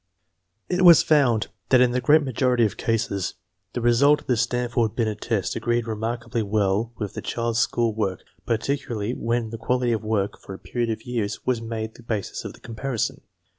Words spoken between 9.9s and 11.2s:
of work for a period of